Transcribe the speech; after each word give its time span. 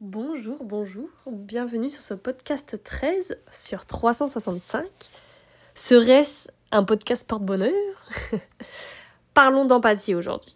Bonjour, 0.00 0.62
bonjour, 0.62 1.08
bienvenue 1.26 1.90
sur 1.90 2.02
ce 2.02 2.14
podcast 2.14 2.80
13 2.84 3.36
sur 3.50 3.84
365. 3.84 4.86
Serait-ce 5.74 6.48
un 6.70 6.84
podcast 6.84 7.26
porte-bonheur? 7.26 7.72
Parlons 9.34 9.64
d'empathie 9.64 10.14
aujourd'hui. 10.14 10.54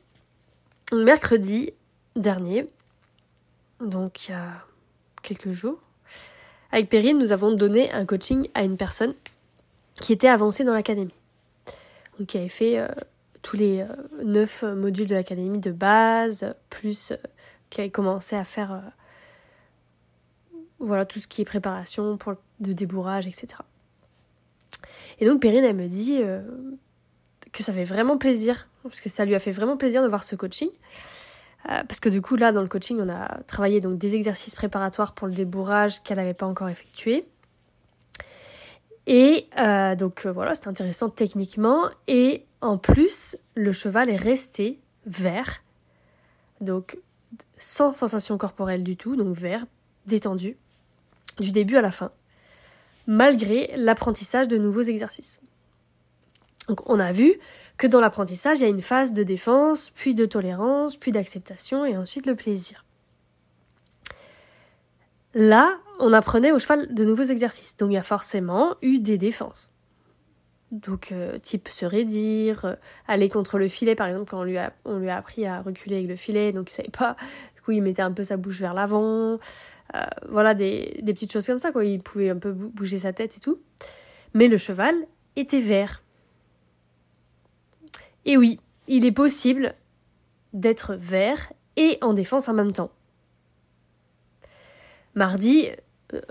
Mercredi 0.93 1.73
dernier, 2.15 2.69
donc 3.81 4.29
il 4.29 4.31
y 4.31 4.35
a 4.35 4.65
quelques 5.25 5.51
jours, 5.51 5.83
avec 6.71 6.89
Perrine, 6.89 7.19
nous 7.19 7.33
avons 7.33 7.51
donné 7.51 7.91
un 7.91 8.07
coaching 8.07 8.47
à 8.55 8.63
une 8.63 8.77
personne 8.77 9.13
qui 9.97 10.13
était 10.13 10.29
avancée 10.29 10.63
dans 10.63 10.73
l'académie. 10.73 11.19
Donc 12.17 12.29
qui 12.29 12.39
avait 12.39 12.49
fait 12.49 12.79
euh, 12.79 12.87
tous 13.43 13.57
les 13.57 13.81
euh, 13.81 13.89
neuf 14.23 14.63
modules 14.63 15.09
de 15.09 15.17
l'académie 15.17 15.59
de 15.59 15.73
base, 15.73 16.55
plus 16.71 17.11
euh, 17.11 17.17
qui 17.71 17.81
avait 17.81 17.91
commencé 17.91 18.37
à 18.37 18.45
faire 18.45 18.81
voilà, 20.83 21.05
tout 21.05 21.21
ce 21.21 21.29
qui 21.29 21.43
est 21.43 21.45
préparation 21.45 22.17
pour 22.17 22.35
de 22.61 22.73
débourrage, 22.73 23.27
etc. 23.27 23.47
Et 25.19 25.27
donc 25.27 25.41
Perrine, 25.41 25.65
elle 25.65 25.77
me 25.77 25.87
dit 25.87 26.19
euh, 26.21 26.43
que 27.53 27.63
ça 27.63 27.73
fait 27.73 27.85
vraiment 27.85 28.19
plaisir, 28.19 28.69
parce 28.83 29.01
que 29.01 29.09
ça 29.09 29.25
lui 29.25 29.35
a 29.35 29.39
fait 29.39 29.53
vraiment 29.53 29.77
plaisir 29.77 30.03
de 30.03 30.09
voir 30.09 30.25
ce 30.25 30.37
coaching. 30.37 30.69
Euh, 31.71 31.85
parce 31.87 32.01
que 32.01 32.09
du 32.09 32.21
coup, 32.21 32.35
là, 32.35 32.51
dans 32.51 32.63
le 32.63 32.69
coaching, 32.69 32.99
on 33.01 33.09
a 33.09 33.41
travaillé 33.47 33.81
donc 33.81 33.97
des 33.97 34.17
exercices 34.17 34.57
préparatoires 34.57 35.13
pour 35.13 35.29
le 35.29 35.33
débourrage 35.33 36.03
qu'elle 36.03 36.17
n'avait 36.17 36.35
pas 36.35 36.47
encore 36.47 36.69
effectué. 36.69 37.25
Et 39.07 39.47
euh, 39.59 39.95
donc 39.95 40.27
voilà, 40.27 40.57
c'est 40.57 40.67
intéressant 40.67 41.09
techniquement. 41.09 41.89
Et 42.09 42.45
en 42.61 42.79
plus, 42.79 43.37
le 43.55 43.73
cheval 43.73 44.11
est 44.11 44.17
resté 44.17 44.81
vert. 45.07 45.63
Donc 46.61 46.99
sans 47.59 47.95
sensation 47.95 48.37
corporelle 48.39 48.83
du 48.83 48.97
tout, 48.97 49.15
donc 49.15 49.37
vert, 49.37 49.65
détendu 50.07 50.57
du 51.39 51.53
début 51.53 51.77
à 51.77 51.83
la 51.83 51.91
fin, 51.91 52.11
malgré 53.07 53.73
l'apprentissage 53.77 54.49
de 54.49 54.59
nouveaux 54.59 54.83
exercices. 54.83 55.41
Donc 56.69 56.89
on 56.89 57.01
a 57.01 57.13
vu 57.13 57.35
que 57.77 57.87
dans 57.87 58.01
l'apprentissage, 58.01 58.61
il 58.61 58.63
y 58.63 58.67
a 58.67 58.69
une 58.69 58.83
phase 58.83 59.13
de 59.13 59.23
défense, 59.23 59.91
puis 59.91 60.15
de 60.15 60.27
tolérance, 60.27 60.97
puis 60.97 61.13
d'acceptation 61.13 61.85
et 61.85 61.97
ensuite 61.97 62.27
le 62.27 62.37
plaisir. 62.37 62.85
Là, 65.35 65.79
on 65.99 66.13
apprenait 66.13 66.53
au 66.53 66.59
cheval 66.59 66.93
de 66.93 67.05
nouveaux 67.05 67.25
exercices, 67.25 67.77
donc 67.77 67.91
il 67.91 67.95
y 67.95 67.99
a 67.99 68.03
forcément 68.03 68.77
eu 68.83 68.99
des 68.99 69.19
défenses. 69.19 69.73
Donc, 70.73 71.13
euh, 71.13 71.39
type 71.39 71.69
se 71.69 71.85
raidir, 71.85 72.65
euh, 72.65 72.75
aller 73.07 73.29
contre 73.29 73.59
le 73.59 73.69
filet, 73.69 73.95
par 73.95 74.07
exemple, 74.07 74.31
quand 74.31 74.41
on 74.41 74.45
lui, 74.45 74.57
a, 74.57 74.73
on 74.87 74.99
lui 74.99 75.11
a 75.11 75.19
appris 75.19 75.45
à 75.45 75.61
reculer 75.61 75.97
avec 75.97 76.09
le 76.09 76.17
filet, 76.17 76.53
donc 76.53 76.71
il 76.71 76.75
savait 76.75 76.89
pas, 76.89 77.15
il 77.71 77.83
mettait 77.83 78.03
un 78.03 78.13
peu 78.13 78.25
sa 78.25 78.37
bouche 78.37 78.59
vers 78.61 78.75
l'avant, 78.75 79.39
euh, 79.95 80.01
voilà, 80.29 80.55
des, 80.55 80.99
des, 81.03 81.13
petites 81.13 81.33
choses 81.33 81.47
comme 81.47 81.59
ça, 81.59 81.71
quoi. 81.71 81.85
Il 81.85 82.01
pouvait 82.01 82.31
un 82.31 82.39
peu 82.39 82.53
bouger 82.53 82.99
sa 82.99 83.13
tête 83.13 83.37
et 83.37 83.41
tout. 83.41 83.61
Mais 84.35 84.49
le 84.49 84.59
cheval 84.59 84.95
était 85.37 85.61
vert. 85.61 86.03
Et 88.25 88.37
oui, 88.37 88.59
il 88.89 89.05
est 89.05 89.13
possible 89.13 89.75
d'être 90.53 90.95
vert 90.95 91.53
et 91.77 91.99
en 92.01 92.15
défense 92.15 92.49
en 92.49 92.55
même 92.55 92.73
temps. 92.73 92.91
Mardi, 95.15 95.69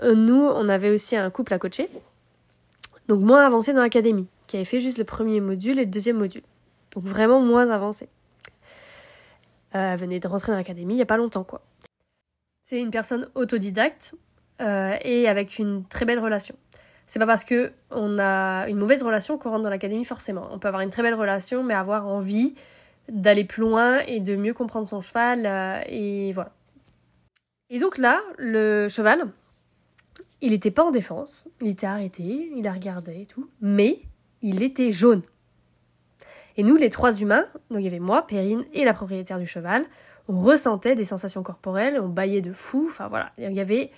euh, 0.02 0.14
nous, 0.14 0.42
on 0.42 0.68
avait 0.68 0.90
aussi 0.90 1.16
un 1.16 1.30
couple 1.30 1.54
à 1.54 1.58
coacher, 1.58 1.88
donc 3.08 3.20
moins 3.20 3.44
avancé 3.44 3.72
dans 3.72 3.82
l'académie, 3.82 4.26
qui 4.46 4.56
avait 4.56 4.64
fait 4.64 4.80
juste 4.80 4.98
le 4.98 5.04
premier 5.04 5.40
module 5.40 5.78
et 5.78 5.84
le 5.84 5.90
deuxième 5.90 6.18
module. 6.18 6.42
Donc 6.94 7.04
vraiment 7.04 7.40
moins 7.40 7.70
avancé. 7.70 8.08
Euh, 9.74 9.92
elle 9.92 9.98
venait 9.98 10.20
de 10.20 10.28
rentrer 10.28 10.52
dans 10.52 10.58
l'académie 10.58 10.94
il 10.94 10.96
n'y 10.96 11.02
a 11.02 11.06
pas 11.06 11.16
longtemps, 11.16 11.44
quoi. 11.44 11.62
C'est 12.60 12.80
une 12.80 12.90
personne 12.90 13.28
autodidacte 13.34 14.14
euh, 14.60 14.96
et 15.02 15.28
avec 15.28 15.58
une 15.58 15.84
très 15.84 16.04
belle 16.04 16.18
relation. 16.18 16.54
C'est 17.06 17.18
pas 17.18 17.26
parce 17.26 17.44
que 17.44 17.72
on 17.90 18.18
a 18.18 18.68
une 18.68 18.78
mauvaise 18.78 19.02
relation 19.02 19.36
qu'on 19.36 19.50
rentre 19.50 19.64
dans 19.64 19.70
l'académie 19.70 20.04
forcément. 20.04 20.48
On 20.50 20.58
peut 20.58 20.68
avoir 20.68 20.82
une 20.82 20.90
très 20.90 21.02
belle 21.02 21.14
relation, 21.14 21.62
mais 21.62 21.74
avoir 21.74 22.06
envie 22.06 22.54
d'aller 23.08 23.44
plus 23.44 23.62
loin 23.62 24.00
et 24.06 24.20
de 24.20 24.36
mieux 24.36 24.54
comprendre 24.54 24.88
son 24.88 25.00
cheval 25.00 25.44
euh, 25.44 25.82
et 25.86 26.32
voilà. 26.32 26.52
Et 27.70 27.78
donc 27.78 27.98
là, 27.98 28.20
le 28.38 28.86
cheval, 28.88 29.24
il 30.40 30.50
n'était 30.50 30.70
pas 30.70 30.84
en 30.84 30.90
défense, 30.90 31.48
il 31.60 31.68
était 31.68 31.86
arrêté, 31.86 32.52
il 32.56 32.66
a 32.66 32.72
regardé 32.72 33.22
et 33.22 33.26
tout, 33.26 33.48
mais 33.60 34.00
il 34.42 34.62
était 34.62 34.90
jaune. 34.90 35.22
Et 36.56 36.62
nous, 36.62 36.76
les 36.76 36.90
trois 36.90 37.12
humains, 37.14 37.46
donc 37.70 37.80
il 37.80 37.84
y 37.84 37.88
avait 37.88 37.98
moi, 37.98 38.26
Perrine 38.26 38.64
et 38.72 38.84
la 38.84 38.94
propriétaire 38.94 39.38
du 39.38 39.46
cheval, 39.46 39.84
on 40.28 40.38
ressentait 40.38 40.94
des 40.94 41.04
sensations 41.04 41.42
corporelles, 41.42 41.98
on 42.00 42.08
baillait 42.08 42.42
de 42.42 42.52
fou, 42.52 42.84
enfin 42.86 43.08
voilà, 43.08 43.32
il 43.38 43.52
y 43.52 43.60
avait 43.60 43.90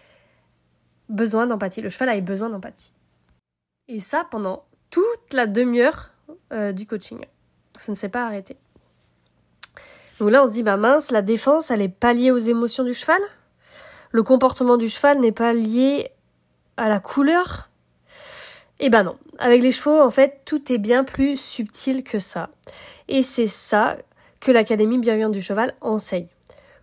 besoin 1.09 1.47
d'empathie, 1.47 1.82
le 1.82 1.91
cheval 1.91 2.09
avait 2.09 2.20
besoin 2.20 2.48
d'empathie. 2.48 2.93
Et 3.88 4.00
ça 4.00 4.26
pendant 4.31 4.64
toute 4.91 5.32
la 5.32 5.47
demi-heure 5.47 6.10
euh, 6.53 6.72
du 6.72 6.87
coaching. 6.87 7.25
Ça 7.78 7.93
ne 7.93 7.97
s'est 7.97 8.09
pas 8.09 8.26
arrêté. 8.26 8.56
Donc 10.20 10.31
là, 10.31 10.44
on 10.44 10.47
se 10.47 10.53
dit, 10.53 10.62
bah 10.62 10.76
mince, 10.76 11.10
la 11.10 11.22
défense, 11.22 11.70
elle 11.70 11.81
n'est 11.81 11.88
pas 11.88 12.12
liée 12.12 12.31
aux 12.31 12.38
émotions 12.38 12.84
du 12.84 12.94
cheval? 12.94 13.20
Le 14.12 14.22
comportement 14.22 14.76
du 14.76 14.88
cheval 14.88 15.19
n'est 15.19 15.32
pas 15.32 15.53
lié 15.53 16.12
à 16.76 16.88
la 16.88 17.00
couleur? 17.00 17.70
Eh 18.80 18.90
ben 18.90 19.04
non. 19.04 19.16
Avec 19.38 19.62
les 19.62 19.72
chevaux, 19.72 20.00
en 20.00 20.10
fait, 20.10 20.40
tout 20.44 20.72
est 20.72 20.78
bien 20.78 21.04
plus 21.04 21.40
subtil 21.40 22.02
que 22.02 22.18
ça. 22.18 22.50
Et 23.08 23.22
c'est 23.22 23.46
ça 23.46 23.96
que 24.40 24.52
l'Académie 24.52 24.98
bienveillante 24.98 25.32
du 25.32 25.42
cheval 25.42 25.74
enseigne. 25.80 26.28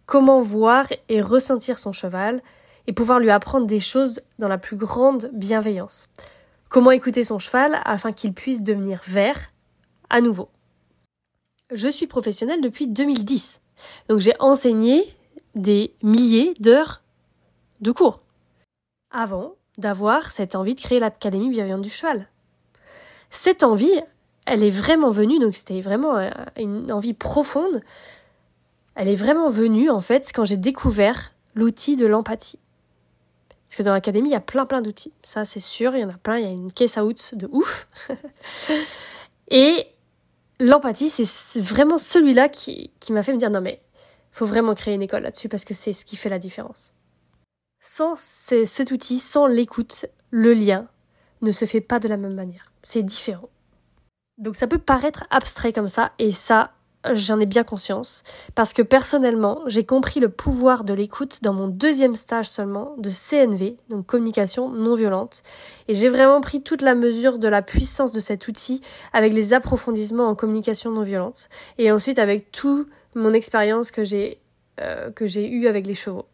Comment 0.05 0.41
voir 0.41 0.87
et 1.09 1.21
ressentir 1.21 1.77
son 1.77 1.91
cheval 1.91 2.41
et 2.87 2.93
pouvoir 2.93 3.19
lui 3.19 3.29
apprendre 3.29 3.67
des 3.67 3.79
choses 3.79 4.21
dans 4.39 4.47
la 4.47 4.57
plus 4.57 4.75
grande 4.75 5.29
bienveillance. 5.33 6.09
Comment 6.69 6.91
écouter 6.91 7.23
son 7.23 7.39
cheval 7.39 7.79
afin 7.85 8.11
qu'il 8.11 8.33
puisse 8.33 8.63
devenir 8.63 9.01
vert 9.05 9.51
à 10.09 10.21
nouveau. 10.21 10.49
Je 11.71 11.87
suis 11.87 12.07
professionnelle 12.07 12.61
depuis 12.61 12.87
2010, 12.87 13.61
donc 14.09 14.19
j'ai 14.19 14.33
enseigné 14.39 15.15
des 15.55 15.93
milliers 16.03 16.53
d'heures 16.59 17.01
de 17.79 17.91
cours 17.91 18.21
avant 19.09 19.55
d'avoir 19.81 20.31
cette 20.31 20.55
envie 20.55 20.75
de 20.75 20.79
créer 20.79 20.99
l'Académie 20.99 21.49
bienveillante 21.49 21.81
du 21.81 21.89
cheval. 21.89 22.27
Cette 23.29 23.63
envie, 23.63 24.01
elle 24.45 24.63
est 24.63 24.69
vraiment 24.69 25.11
venue, 25.11 25.39
donc 25.39 25.55
c'était 25.55 25.81
vraiment 25.81 26.17
euh, 26.17 26.29
une 26.57 26.91
envie 26.91 27.13
profonde. 27.13 27.81
Elle 28.95 29.09
est 29.09 29.15
vraiment 29.15 29.49
venue, 29.49 29.89
en 29.89 30.01
fait, 30.01 30.31
quand 30.33 30.45
j'ai 30.45 30.57
découvert 30.57 31.33
l'outil 31.55 31.95
de 31.95 32.05
l'empathie. 32.05 32.59
Parce 33.67 33.77
que 33.77 33.83
dans 33.83 33.93
l'académie, 33.93 34.29
il 34.29 34.33
y 34.33 34.35
a 34.35 34.41
plein 34.41 34.65
plein 34.65 34.81
d'outils. 34.81 35.13
Ça, 35.23 35.45
c'est 35.45 35.61
sûr, 35.61 35.95
il 35.95 36.01
y 36.01 36.03
en 36.03 36.09
a 36.09 36.17
plein. 36.17 36.37
Il 36.37 36.43
y 36.43 36.47
a 36.47 36.51
une 36.51 36.73
case 36.73 36.97
out 36.97 37.35
de 37.35 37.47
ouf. 37.51 37.87
Et 39.47 39.87
l'empathie, 40.59 41.09
c'est 41.09 41.61
vraiment 41.61 41.97
celui-là 41.97 42.49
qui, 42.49 42.91
qui 42.99 43.13
m'a 43.13 43.23
fait 43.23 43.33
me 43.33 43.37
dire 43.37 43.49
non 43.49 43.61
mais 43.61 43.81
faut 44.31 44.45
vraiment 44.45 44.75
créer 44.75 44.93
une 44.93 45.01
école 45.01 45.23
là-dessus 45.23 45.49
parce 45.49 45.65
que 45.65 45.73
c'est 45.73 45.93
ce 45.93 46.05
qui 46.05 46.15
fait 46.15 46.29
la 46.29 46.39
différence. 46.39 46.93
Sans 47.83 48.15
cet 48.15 48.91
outil, 48.91 49.17
sans 49.17 49.47
l'écoute, 49.47 50.05
le 50.29 50.53
lien 50.53 50.87
ne 51.41 51.51
se 51.51 51.65
fait 51.65 51.81
pas 51.81 51.99
de 51.99 52.07
la 52.07 52.15
même 52.15 52.35
manière. 52.35 52.71
C'est 52.83 53.01
différent. 53.01 53.49
Donc 54.37 54.55
ça 54.55 54.67
peut 54.67 54.77
paraître 54.77 55.23
abstrait 55.31 55.73
comme 55.73 55.87
ça, 55.87 56.11
et 56.19 56.31
ça, 56.31 56.73
j'en 57.11 57.39
ai 57.39 57.47
bien 57.47 57.63
conscience, 57.63 58.23
parce 58.53 58.73
que 58.73 58.83
personnellement, 58.83 59.61
j'ai 59.65 59.83
compris 59.83 60.19
le 60.19 60.29
pouvoir 60.29 60.83
de 60.83 60.93
l'écoute 60.93 61.41
dans 61.41 61.53
mon 61.53 61.67
deuxième 61.67 62.15
stage 62.15 62.47
seulement 62.47 62.93
de 62.99 63.09
CNV, 63.09 63.77
donc 63.89 64.05
communication 64.05 64.69
non 64.69 64.93
violente, 64.93 65.41
et 65.87 65.95
j'ai 65.95 66.09
vraiment 66.09 66.39
pris 66.39 66.61
toute 66.61 66.83
la 66.83 66.93
mesure 66.93 67.39
de 67.39 67.47
la 67.47 67.63
puissance 67.63 68.11
de 68.11 68.19
cet 68.19 68.47
outil 68.47 68.81
avec 69.11 69.33
les 69.33 69.53
approfondissements 69.53 70.27
en 70.27 70.35
communication 70.35 70.91
non 70.91 71.01
violente, 71.01 71.49
et 71.79 71.91
ensuite 71.91 72.19
avec 72.19 72.51
toute 72.51 72.87
mon 73.15 73.33
expérience 73.33 73.89
que 73.89 74.03
j'ai 74.03 74.37
euh, 74.79 75.11
que 75.11 75.25
j'ai 75.25 75.49
eu 75.49 75.67
avec 75.67 75.85
les 75.85 75.95
chevaux, 75.95 76.25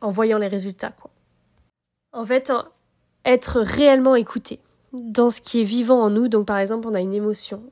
en 0.00 0.10
voyant 0.10 0.38
les 0.38 0.48
résultats. 0.48 0.92
Quoi. 1.00 1.10
En 2.12 2.24
fait, 2.24 2.52
être 3.24 3.60
réellement 3.60 4.16
écouté, 4.16 4.60
dans 4.92 5.30
ce 5.30 5.40
qui 5.40 5.60
est 5.60 5.64
vivant 5.64 6.02
en 6.02 6.10
nous. 6.10 6.28
Donc 6.28 6.46
par 6.46 6.58
exemple, 6.58 6.88
on 6.88 6.94
a 6.94 7.00
une 7.00 7.14
émotion 7.14 7.62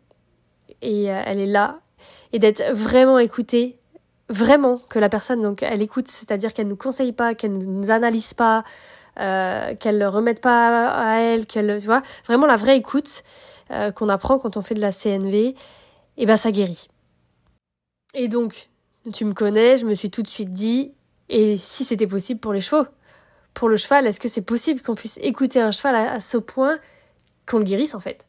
et 0.82 1.11
euh, 1.11 1.23
elle 1.25 1.41
est 1.41 1.47
là 1.47 1.81
et 2.32 2.38
d'être 2.38 2.62
vraiment 2.73 3.19
écoutée, 3.19 3.79
vraiment 4.29 4.79
que 4.88 4.99
la 4.99 5.08
personne 5.08 5.43
donc 5.43 5.62
elle 5.62 5.82
écoute, 5.82 6.08
c'est-à-dire 6.08 6.53
qu'elle 6.53 6.69
nous 6.69 6.76
conseille 6.76 7.12
pas, 7.12 7.35
qu'elle 7.35 7.56
ne 7.56 7.64
nous 7.64 7.91
analyse 7.91 8.35
pas, 8.35 8.64
euh, 9.19 9.75
qu'elle 9.75 9.99
ne 9.99 10.06
remette 10.06 10.41
pas 10.41 10.88
à 10.91 11.17
elle, 11.19 11.47
qu'elle 11.47 11.79
tu 11.81 11.87
vois, 11.87 12.03
vraiment 12.26 12.47
la 12.47 12.56
vraie 12.56 12.76
écoute 12.76 13.25
euh, 13.70 13.91
qu'on 13.91 14.08
apprend 14.08 14.38
quand 14.38 14.56
on 14.56 14.62
fait 14.62 14.75
de 14.75 14.81
la 14.81 14.93
CNV, 14.93 15.35
et 15.37 15.56
eh 16.19 16.26
ben 16.26 16.37
ça 16.37 16.50
guérit. 16.53 16.88
Et 18.14 18.29
donc 18.29 18.69
tu 19.12 19.25
me 19.25 19.32
connais, 19.32 19.76
je 19.79 19.87
me 19.87 19.94
suis 19.94 20.11
tout 20.11 20.23
de 20.23 20.29
suite 20.29 20.53
dit 20.53 20.93
et 21.29 21.57
si 21.57 21.85
c'était 21.85 22.07
possible 22.07 22.41
pour 22.41 22.53
les 22.53 22.61
chevaux 22.61 22.87
pour 23.55 23.69
le 23.69 23.77
cheval, 23.77 24.07
est-ce 24.07 24.21
que 24.21 24.29
c'est 24.29 24.43
possible 24.43 24.81
qu'on 24.81 24.95
puisse 24.95 25.19
écouter 25.21 25.61
un 25.61 25.73
cheval 25.73 25.97
à 25.97 26.21
ce 26.21 26.37
point 26.37 26.79
qu'on 27.45 27.59
le 27.59 27.65
guérisse 27.65 27.95
en 27.95 28.01
fait? 28.01 28.29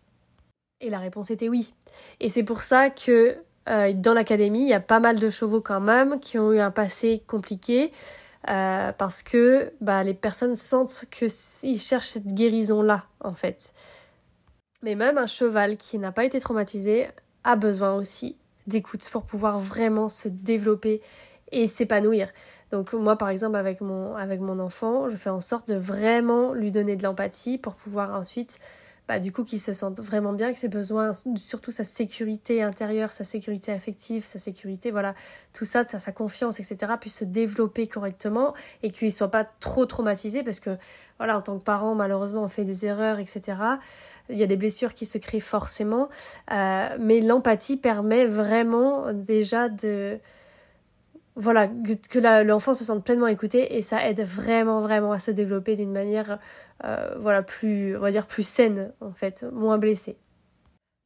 Et 0.81 0.89
la 0.89 0.97
réponse 0.97 1.29
était 1.29 1.49
oui. 1.49 1.73
Et 2.19 2.29
c'est 2.29 2.43
pour 2.43 2.61
ça 2.61 2.89
que 2.89 3.37
euh, 3.67 3.93
dans 3.93 4.13
l'académie, 4.13 4.61
il 4.61 4.69
y 4.69 4.73
a 4.73 4.79
pas 4.79 4.99
mal 4.99 5.19
de 5.19 5.29
chevaux 5.29 5.61
quand 5.61 5.81
même 5.81 6.19
qui 6.19 6.39
ont 6.39 6.51
eu 6.51 6.59
un 6.59 6.71
passé 6.71 7.21
compliqué, 7.27 7.91
euh, 8.49 8.91
parce 8.93 9.21
que 9.21 9.71
bah, 9.81 10.01
les 10.01 10.13
personnes 10.13 10.55
sentent 10.55 11.05
qu'ils 11.11 11.79
cherchent 11.79 12.07
cette 12.07 12.33
guérison-là, 12.33 13.05
en 13.19 13.33
fait. 13.33 13.73
Mais 14.81 14.95
même 14.95 15.17
un 15.17 15.27
cheval 15.27 15.77
qui 15.77 15.99
n'a 15.99 16.11
pas 16.11 16.25
été 16.25 16.39
traumatisé 16.39 17.07
a 17.43 17.55
besoin 17.55 17.95
aussi 17.95 18.37
d'écoute 18.65 19.07
pour 19.11 19.23
pouvoir 19.23 19.59
vraiment 19.59 20.09
se 20.09 20.29
développer 20.29 21.01
et 21.51 21.67
s'épanouir. 21.67 22.29
Donc 22.71 22.93
moi 22.93 23.17
par 23.17 23.29
exemple 23.29 23.55
avec 23.55 23.81
mon, 23.81 24.15
avec 24.15 24.39
mon 24.39 24.59
enfant, 24.59 25.09
je 25.09 25.15
fais 25.15 25.29
en 25.29 25.41
sorte 25.41 25.67
de 25.67 25.75
vraiment 25.75 26.53
lui 26.53 26.71
donner 26.71 26.95
de 26.95 27.03
l'empathie 27.03 27.57
pour 27.57 27.75
pouvoir 27.75 28.13
ensuite 28.13 28.59
bah, 29.09 29.17
du 29.17 29.31
coup 29.31 29.43
qu'il 29.43 29.59
se 29.59 29.73
sente 29.73 29.99
vraiment 29.99 30.33
bien, 30.33 30.53
que 30.53 30.59
ses 30.59 30.67
besoins, 30.67 31.13
surtout 31.35 31.71
sa 31.71 31.83
sécurité 31.83 32.61
intérieure, 32.61 33.11
sa 33.11 33.23
sécurité 33.23 33.71
affective, 33.71 34.23
sa 34.23 34.37
sécurité, 34.37 34.91
voilà, 34.91 35.15
tout 35.51 35.65
ça, 35.65 35.83
sa, 35.83 36.11
confiance, 36.11 36.59
etc., 36.59 36.93
puisse 37.01 37.15
se 37.15 37.25
développer 37.25 37.87
correctement 37.87 38.53
et 38.83 38.91
qu'il 38.91 39.11
soit 39.11 39.31
pas 39.31 39.45
trop 39.59 39.87
traumatisé 39.87 40.43
parce 40.43 40.59
que, 40.59 40.77
voilà, 41.17 41.39
en 41.39 41.41
tant 41.41 41.57
que 41.57 41.63
parent, 41.63 41.95
malheureusement, 41.95 42.43
on 42.43 42.47
fait 42.49 42.65
des 42.65 42.85
erreurs, 42.85 43.17
etc. 43.17 43.57
Il 44.29 44.37
y 44.37 44.43
a 44.43 44.47
des 44.47 44.57
blessures 44.57 44.93
qui 44.93 45.07
se 45.07 45.17
créent 45.17 45.39
forcément, 45.39 46.09
euh, 46.51 46.95
mais 46.99 47.19
l'empathie 47.19 47.77
permet 47.77 48.27
vraiment 48.27 49.11
déjà 49.11 49.69
de 49.69 50.19
voilà, 51.39 51.67
que, 51.67 52.43
l'enfant 52.43 52.73
se 52.73 52.83
sente 52.83 53.03
pleinement 53.03 53.27
écouté 53.27 53.77
et 53.77 53.81
ça 53.81 54.05
aide 54.07 54.21
vraiment, 54.21 54.81
vraiment 54.81 55.13
à 55.13 55.19
se 55.19 55.31
développer 55.31 55.75
d'une 55.75 55.91
manière, 55.91 56.37
euh, 56.83 57.15
voilà, 57.19 57.41
plus, 57.41 57.95
on 57.97 58.01
va 58.01 58.11
dire, 58.11 58.27
plus 58.27 58.45
saine, 58.45 58.91
en 58.99 59.13
fait, 59.13 59.45
moins 59.53 59.77
blessée. 59.77 60.17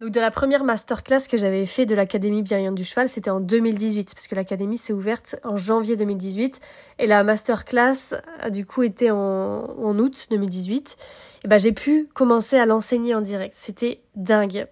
Donc 0.01 0.09
de 0.11 0.19
la 0.19 0.31
première 0.31 0.63
masterclass 0.63 1.27
que 1.29 1.37
j'avais 1.37 1.65
fait 1.65 1.85
de 1.85 1.95
l'Académie 1.95 2.41
Bienveillante 2.41 2.75
du 2.75 2.83
Cheval, 2.83 3.07
c'était 3.07 3.29
en 3.29 3.39
2018, 3.39 4.13
parce 4.15 4.27
que 4.27 4.35
l'Académie 4.35 4.77
s'est 4.77 4.91
ouverte 4.91 5.35
en 5.43 5.55
janvier 5.55 5.95
2018, 5.95 6.59
et 6.99 7.07
la 7.07 7.23
masterclass, 7.23 8.15
euh, 8.43 8.49
du 8.49 8.65
coup, 8.65 8.81
était 8.83 9.11
en, 9.11 9.17
en 9.17 9.99
août 9.99 10.27
2018. 10.31 10.97
Et 11.43 11.47
ben 11.47 11.59
j'ai 11.59 11.73
pu 11.73 12.09
commencer 12.13 12.57
à 12.57 12.65
l'enseigner 12.65 13.13
en 13.13 13.21
direct. 13.21 13.53
C'était 13.55 14.01
dingue. 14.15 14.67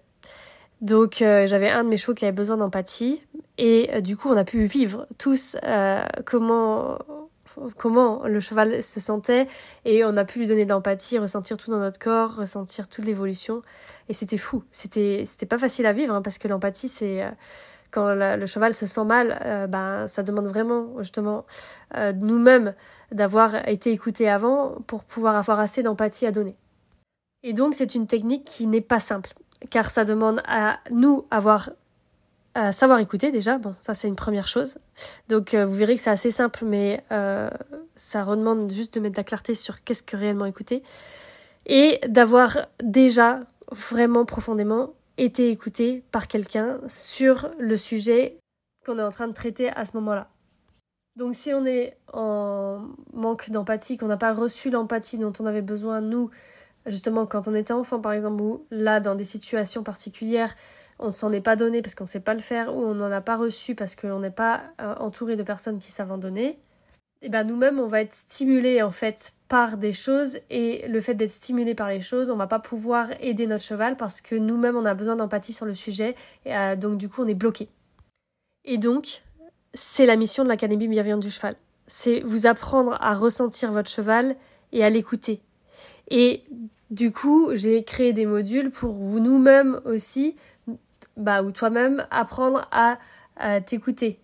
Donc 0.82 1.22
euh, 1.22 1.46
j'avais 1.46 1.70
un 1.70 1.84
de 1.84 1.88
mes 1.88 1.96
chevaux 1.96 2.12
qui 2.12 2.24
avait 2.24 2.32
besoin 2.32 2.56
d'empathie 2.56 3.22
et 3.56 3.88
euh, 3.94 4.00
du 4.00 4.16
coup 4.16 4.28
on 4.28 4.36
a 4.36 4.42
pu 4.42 4.64
vivre 4.64 5.06
tous 5.16 5.56
euh, 5.62 6.02
comment 6.26 6.98
comment 7.76 8.26
le 8.26 8.40
cheval 8.40 8.82
se 8.82 8.98
sentait 8.98 9.46
et 9.84 10.04
on 10.04 10.16
a 10.16 10.24
pu 10.24 10.40
lui 10.40 10.48
donner 10.48 10.64
de 10.64 10.70
l'empathie, 10.70 11.18
ressentir 11.18 11.56
tout 11.56 11.70
dans 11.70 11.78
notre 11.78 12.00
corps, 12.00 12.34
ressentir 12.34 12.88
toute 12.88 13.04
l'évolution 13.04 13.62
et 14.08 14.14
c'était 14.14 14.38
fou. 14.38 14.64
C'était 14.72 15.22
c'était 15.24 15.46
pas 15.46 15.58
facile 15.58 15.86
à 15.86 15.92
vivre 15.92 16.14
hein, 16.14 16.22
parce 16.22 16.38
que 16.38 16.48
l'empathie 16.48 16.88
c'est 16.88 17.22
quand 17.92 18.14
le 18.14 18.46
cheval 18.46 18.74
se 18.74 18.86
sent 18.86 19.04
mal, 19.04 19.68
ben 19.68 20.08
ça 20.08 20.22
demande 20.22 20.46
vraiment 20.46 21.00
justement 21.00 21.44
nous-mêmes 22.14 22.74
d'avoir 23.12 23.68
été 23.68 23.92
écoutés 23.92 24.30
avant 24.30 24.78
pour 24.86 25.04
pouvoir 25.04 25.36
avoir 25.36 25.60
assez 25.60 25.82
d'empathie 25.82 26.26
à 26.26 26.32
donner. 26.32 26.56
Et 27.44 27.52
donc 27.52 27.74
c'est 27.74 27.94
une 27.94 28.06
technique 28.06 28.44
qui 28.46 28.66
n'est 28.66 28.80
pas 28.80 28.98
simple 28.98 29.34
car 29.70 29.90
ça 29.90 30.04
demande 30.04 30.40
à 30.46 30.78
nous 30.90 31.26
avoir 31.30 31.70
à 32.54 32.72
savoir 32.72 32.98
écouter 32.98 33.30
déjà. 33.30 33.58
Bon, 33.58 33.74
ça 33.80 33.94
c'est 33.94 34.08
une 34.08 34.16
première 34.16 34.46
chose. 34.46 34.76
Donc 35.28 35.54
euh, 35.54 35.64
vous 35.64 35.74
verrez 35.74 35.96
que 35.96 36.02
c'est 36.02 36.10
assez 36.10 36.30
simple, 36.30 36.64
mais 36.64 37.02
euh, 37.10 37.48
ça 37.96 38.24
redemande 38.24 38.70
juste 38.70 38.94
de 38.94 39.00
mettre 39.00 39.14
de 39.14 39.20
la 39.20 39.24
clarté 39.24 39.54
sur 39.54 39.82
qu'est-ce 39.84 40.02
que 40.02 40.16
réellement 40.16 40.46
écouter 40.46 40.82
et 41.66 42.00
d'avoir 42.08 42.66
déjà 42.82 43.40
vraiment 43.70 44.24
profondément 44.24 44.92
été 45.16 45.50
écouté 45.50 46.02
par 46.10 46.26
quelqu'un 46.26 46.78
sur 46.88 47.50
le 47.58 47.76
sujet 47.76 48.38
qu'on 48.84 48.98
est 48.98 49.02
en 49.02 49.10
train 49.10 49.28
de 49.28 49.32
traiter 49.32 49.70
à 49.70 49.84
ce 49.84 49.96
moment-là. 49.96 50.28
Donc 51.16 51.34
si 51.34 51.52
on 51.52 51.64
est 51.66 51.96
en 52.12 52.88
manque 53.12 53.50
d'empathie, 53.50 53.96
qu'on 53.98 54.06
n'a 54.06 54.16
pas 54.16 54.32
reçu 54.32 54.70
l'empathie 54.70 55.18
dont 55.18 55.32
on 55.38 55.46
avait 55.46 55.62
besoin, 55.62 56.00
nous, 56.00 56.30
justement 56.86 57.26
quand 57.26 57.48
on 57.48 57.54
était 57.54 57.72
enfant 57.72 58.00
par 58.00 58.12
exemple, 58.12 58.42
ou 58.42 58.66
là 58.70 59.00
dans 59.00 59.14
des 59.14 59.24
situations 59.24 59.82
particulières, 59.82 60.54
on 60.98 61.10
s'en 61.10 61.32
est 61.32 61.40
pas 61.40 61.56
donné 61.56 61.82
parce 61.82 61.94
qu'on 61.94 62.06
sait 62.06 62.20
pas 62.20 62.34
le 62.34 62.40
faire, 62.40 62.74
ou 62.74 62.80
on 62.80 62.94
n'en 62.94 63.10
a 63.10 63.20
pas 63.20 63.36
reçu 63.36 63.74
parce 63.74 63.96
qu'on 63.96 64.20
n'est 64.20 64.30
pas 64.30 64.62
euh, 64.80 64.94
entouré 64.96 65.36
de 65.36 65.42
personnes 65.42 65.78
qui 65.78 65.90
savent 65.90 66.12
en 66.12 66.18
donner, 66.18 66.58
et 67.22 67.26
eh 67.26 67.28
ben 67.28 67.44
nous-mêmes 67.44 67.78
on 67.78 67.86
va 67.86 68.00
être 68.00 68.14
stimulés 68.14 68.82
en 68.82 68.90
fait 68.90 69.32
par 69.46 69.76
des 69.76 69.92
choses 69.92 70.40
et 70.50 70.88
le 70.88 71.00
fait 71.00 71.14
d'être 71.14 71.30
stimulé 71.30 71.74
par 71.74 71.88
les 71.88 72.00
choses, 72.00 72.30
on 72.30 72.36
va 72.36 72.48
pas 72.48 72.58
pouvoir 72.58 73.10
aider 73.20 73.46
notre 73.46 73.62
cheval 73.62 73.96
parce 73.96 74.20
que 74.20 74.34
nous-mêmes 74.34 74.76
on 74.76 74.84
a 74.84 74.94
besoin 74.94 75.14
d'empathie 75.14 75.52
sur 75.52 75.64
le 75.64 75.74
sujet 75.74 76.16
et 76.44 76.56
euh, 76.56 76.74
donc 76.74 76.98
du 76.98 77.08
coup 77.08 77.22
on 77.22 77.28
est 77.28 77.34
bloqué. 77.34 77.68
Et 78.64 78.76
donc 78.76 79.22
c'est 79.72 80.04
la 80.04 80.16
mission 80.16 80.42
de 80.42 80.48
l'Académie 80.48 80.88
bienveillante 80.88 81.20
du 81.20 81.30
cheval, 81.30 81.54
c'est 81.86 82.20
vous 82.20 82.46
apprendre 82.46 82.96
à 83.00 83.14
ressentir 83.14 83.70
votre 83.70 83.90
cheval 83.90 84.34
et 84.72 84.82
à 84.82 84.90
l'écouter 84.90 85.42
et 86.12 86.44
du 86.90 87.10
coup, 87.10 87.52
j'ai 87.54 87.84
créé 87.84 88.12
des 88.12 88.26
modules 88.26 88.70
pour 88.70 88.92
nous-mêmes 88.92 89.80
aussi, 89.86 90.36
bah, 91.16 91.42
ou 91.42 91.50
toi-même, 91.50 92.06
apprendre 92.10 92.68
à, 92.70 92.98
t'écouter. 93.64 94.20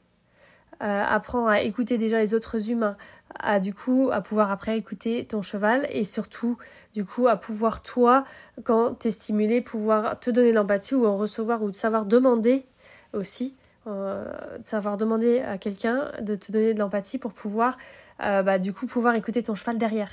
Euh, 0.83 1.05
apprendre 1.09 1.49
à 1.49 1.63
écouter 1.63 1.97
déjà 1.97 2.21
les 2.21 2.35
autres 2.35 2.71
humains, 2.71 2.97
à 3.41 3.59
du 3.59 3.73
coup 3.73 4.11
à 4.13 4.21
pouvoir 4.21 4.51
après 4.51 4.77
écouter 4.77 5.25
ton 5.25 5.43
cheval 5.43 5.89
et 5.91 6.05
surtout 6.05 6.57
du 6.93 7.05
coup 7.05 7.27
à 7.27 7.37
pouvoir 7.37 7.83
toi 7.83 8.25
quand 8.65 8.95
t'es 8.95 9.11
stimulé 9.11 9.61
pouvoir 9.61 10.21
te 10.21 10.31
donner 10.31 10.53
l'empathie 10.53 10.95
ou 10.95 11.05
en 11.05 11.17
recevoir 11.17 11.63
ou 11.63 11.71
de 11.71 11.77
savoir 11.77 12.07
demander 12.07 12.65
aussi 13.13 13.55
euh, 13.87 14.25
de 14.59 14.67
savoir 14.67 14.97
demander 14.97 15.41
à 15.41 15.59
quelqu'un 15.59 16.11
de 16.21 16.37
te 16.37 16.53
donner 16.53 16.75
de 16.75 16.79
l'empathie 16.79 17.19
pour 17.19 17.33
pouvoir 17.33 17.77
euh, 18.23 18.43
bah, 18.43 18.59
du 18.59 18.73
coup 18.73 18.87
pouvoir 18.87 19.15
écouter 19.15 19.43
ton 19.43 19.55
cheval 19.55 19.79
derrière 19.79 20.11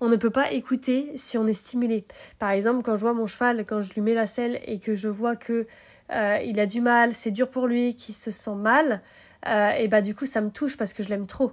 on 0.00 0.08
ne 0.08 0.16
peut 0.16 0.30
pas 0.30 0.52
écouter 0.52 1.12
si 1.16 1.38
on 1.38 1.46
est 1.46 1.52
stimulé. 1.54 2.04
Par 2.38 2.50
exemple, 2.50 2.82
quand 2.82 2.94
je 2.94 3.00
vois 3.00 3.14
mon 3.14 3.26
cheval, 3.26 3.64
quand 3.66 3.80
je 3.80 3.92
lui 3.94 4.00
mets 4.00 4.14
la 4.14 4.26
selle 4.26 4.60
et 4.64 4.78
que 4.78 4.94
je 4.94 5.08
vois 5.08 5.36
que 5.36 5.66
euh, 6.12 6.38
il 6.44 6.58
a 6.60 6.66
du 6.66 6.80
mal, 6.80 7.14
c'est 7.14 7.30
dur 7.30 7.50
pour 7.50 7.66
lui, 7.66 7.94
qu'il 7.94 8.14
se 8.14 8.30
sent 8.30 8.54
mal, 8.54 9.02
euh, 9.46 9.70
et 9.70 9.88
bah 9.88 10.00
du 10.00 10.14
coup 10.14 10.26
ça 10.26 10.40
me 10.40 10.50
touche 10.50 10.76
parce 10.76 10.92
que 10.94 11.02
je 11.02 11.08
l'aime 11.08 11.26
trop. 11.26 11.52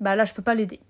Bah 0.00 0.16
là 0.16 0.24
je 0.24 0.34
peux 0.34 0.42
pas 0.42 0.54
l'aider. 0.54 0.80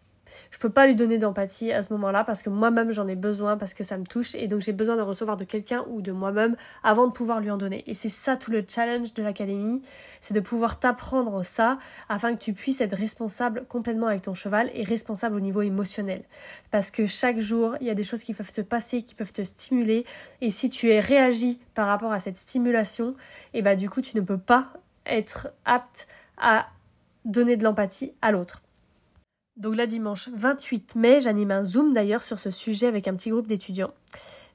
Je 0.50 0.58
peux 0.58 0.70
pas 0.70 0.86
lui 0.86 0.94
donner 0.94 1.18
d'empathie 1.18 1.72
à 1.72 1.82
ce 1.82 1.92
moment-là 1.94 2.24
parce 2.24 2.42
que 2.42 2.50
moi-même 2.50 2.92
j'en 2.92 3.08
ai 3.08 3.16
besoin, 3.16 3.56
parce 3.56 3.74
que 3.74 3.84
ça 3.84 3.98
me 3.98 4.04
touche 4.04 4.34
et 4.34 4.48
donc 4.48 4.60
j'ai 4.60 4.72
besoin 4.72 4.96
de 4.96 5.02
recevoir 5.02 5.36
de 5.36 5.44
quelqu'un 5.44 5.84
ou 5.88 6.02
de 6.02 6.12
moi-même 6.12 6.56
avant 6.82 7.06
de 7.06 7.12
pouvoir 7.12 7.40
lui 7.40 7.50
en 7.50 7.56
donner. 7.56 7.84
Et 7.86 7.94
c'est 7.94 8.08
ça 8.08 8.36
tout 8.36 8.50
le 8.50 8.64
challenge 8.66 9.14
de 9.14 9.22
l'académie, 9.22 9.82
c'est 10.20 10.34
de 10.34 10.40
pouvoir 10.40 10.78
t'apprendre 10.78 11.42
ça 11.42 11.78
afin 12.08 12.34
que 12.34 12.40
tu 12.40 12.52
puisses 12.52 12.80
être 12.80 12.96
responsable 12.96 13.64
complètement 13.68 14.06
avec 14.06 14.22
ton 14.22 14.34
cheval 14.34 14.70
et 14.74 14.84
responsable 14.84 15.36
au 15.36 15.40
niveau 15.40 15.62
émotionnel. 15.62 16.22
Parce 16.70 16.90
que 16.90 17.06
chaque 17.06 17.40
jour, 17.40 17.76
il 17.80 17.86
y 17.86 17.90
a 17.90 17.94
des 17.94 18.04
choses 18.04 18.22
qui 18.22 18.34
peuvent 18.34 18.50
se 18.50 18.60
passer, 18.60 19.02
qui 19.02 19.14
peuvent 19.14 19.32
te 19.32 19.44
stimuler 19.44 20.04
et 20.40 20.50
si 20.50 20.70
tu 20.70 20.90
es 20.90 21.00
réagi 21.00 21.60
par 21.74 21.86
rapport 21.86 22.12
à 22.12 22.18
cette 22.18 22.36
stimulation, 22.36 23.14
et 23.54 23.62
bah 23.62 23.76
du 23.76 23.90
coup 23.90 24.00
tu 24.00 24.16
ne 24.16 24.22
peux 24.22 24.38
pas 24.38 24.72
être 25.06 25.48
apte 25.64 26.06
à 26.36 26.66
donner 27.24 27.56
de 27.56 27.64
l'empathie 27.64 28.12
à 28.22 28.32
l'autre. 28.32 28.62
Donc 29.56 29.76
là, 29.76 29.86
dimanche 29.86 30.28
28 30.34 30.96
mai, 30.96 31.20
j'anime 31.20 31.50
un 31.50 31.62
Zoom 31.62 31.92
d'ailleurs 31.92 32.22
sur 32.22 32.38
ce 32.38 32.50
sujet 32.50 32.86
avec 32.86 33.08
un 33.08 33.14
petit 33.14 33.30
groupe 33.30 33.46
d'étudiants. 33.46 33.92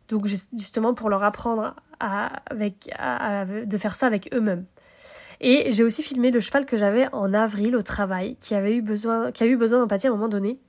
Donc 0.10 0.26
justement 0.26 0.94
pour 0.94 1.10
leur 1.10 1.24
apprendre 1.24 1.76
à, 2.00 2.28
avec, 2.50 2.94
de 3.66 3.78
faire 3.78 3.96
ça 3.96 4.08
avec 4.08 4.34
eux-mêmes. 4.34 4.66
Et 5.40 5.72
j'ai 5.74 5.84
aussi 5.84 6.04
filmé 6.04 6.30
le 6.30 6.40
cheval 6.40 6.66
que 6.66 6.78
j'avais 6.78 7.08
en 7.14 7.34
avril 7.34 7.76
au 7.76 7.82
travail, 7.82 8.36
qui 8.40 8.54
avait 8.54 8.76
eu 8.76 8.82
besoin, 8.82 9.32
qui 9.32 9.44
a 9.44 9.48
eu 9.48 9.58
besoin 9.58 9.80
d'empathie 9.80 10.06
à 10.06 10.12
un 10.12 10.14
moment 10.14 10.28
donné. 10.28 10.60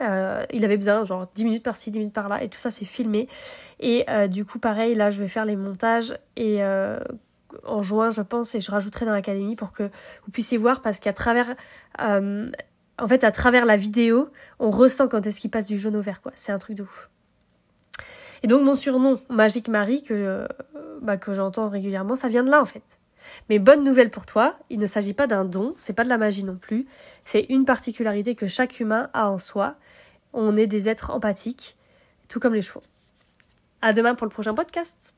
Euh, 0.00 0.44
il 0.52 0.64
avait 0.64 0.76
besoin 0.76 1.04
genre 1.04 1.28
10 1.34 1.44
minutes 1.44 1.62
par-ci, 1.64 1.90
10 1.90 1.98
minutes 1.98 2.14
par-là, 2.14 2.42
et 2.44 2.48
tout 2.48 2.60
ça 2.60 2.70
c'est 2.70 2.84
filmé. 2.84 3.26
Et 3.80 4.04
euh, 4.08 4.28
du 4.28 4.44
coup, 4.44 4.60
pareil, 4.60 4.94
là 4.94 5.10
je 5.10 5.20
vais 5.20 5.28
faire 5.28 5.44
les 5.44 5.56
montages 5.56 6.16
et 6.36 6.62
euh, 6.62 7.00
en 7.64 7.82
juin, 7.82 8.10
je 8.10 8.22
pense, 8.22 8.54
et 8.54 8.60
je 8.60 8.70
rajouterai 8.70 9.04
dans 9.04 9.12
l'académie 9.12 9.56
pour 9.56 9.72
que 9.72 9.84
vous 9.84 10.30
puissiez 10.30 10.58
voir, 10.58 10.80
parce 10.80 11.00
qu'à 11.00 11.12
travers 11.12 11.56
en 12.98 13.08
fait, 13.08 13.24
à 13.24 13.30
travers 13.30 13.64
la 13.64 13.76
vidéo, 13.76 14.30
on 14.58 14.70
ressent 14.70 15.08
quand 15.08 15.26
est-ce 15.26 15.40
qu'il 15.40 15.50
passe 15.50 15.66
du 15.66 15.78
jaune 15.78 15.96
au 15.96 16.02
vert, 16.02 16.20
quoi. 16.20 16.32
C'est 16.34 16.52
un 16.52 16.58
truc 16.58 16.76
de 16.76 16.82
ouf. 16.82 17.10
Et 18.42 18.46
donc, 18.46 18.62
mon 18.62 18.74
surnom, 18.74 19.20
Magique 19.28 19.68
Marie, 19.68 20.02
que, 20.02 20.14
euh, 20.14 20.46
bah, 21.02 21.16
que 21.16 21.34
j'entends 21.34 21.68
régulièrement, 21.68 22.16
ça 22.16 22.28
vient 22.28 22.44
de 22.44 22.50
là, 22.50 22.60
en 22.60 22.64
fait. 22.64 22.98
Mais 23.48 23.58
bonne 23.58 23.84
nouvelle 23.84 24.10
pour 24.10 24.26
toi, 24.26 24.56
il 24.70 24.78
ne 24.78 24.86
s'agit 24.86 25.14
pas 25.14 25.26
d'un 25.26 25.44
don, 25.44 25.74
c'est 25.76 25.92
pas 25.92 26.04
de 26.04 26.08
la 26.08 26.18
magie 26.18 26.44
non 26.44 26.56
plus. 26.56 26.86
C'est 27.24 27.46
une 27.48 27.64
particularité 27.64 28.34
que 28.34 28.46
chaque 28.46 28.80
humain 28.80 29.10
a 29.12 29.30
en 29.30 29.38
soi. 29.38 29.76
On 30.32 30.56
est 30.56 30.66
des 30.66 30.88
êtres 30.88 31.10
empathiques, 31.10 31.76
tout 32.28 32.40
comme 32.40 32.54
les 32.54 32.62
chevaux. 32.62 32.82
À 33.82 33.92
demain 33.92 34.14
pour 34.14 34.26
le 34.26 34.30
prochain 34.30 34.54
podcast. 34.54 35.14